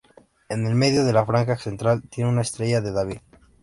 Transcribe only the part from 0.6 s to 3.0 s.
el medio de la franja central tiene una estrella de